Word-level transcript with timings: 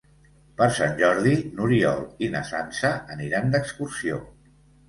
Per 0.61 0.67
Sant 0.77 0.95
Jordi 1.01 1.33
n'Oriol 1.59 2.01
i 2.29 2.31
na 2.37 2.43
Sança 2.49 2.93
aniran 3.17 3.55
d'excursió. 3.57 4.23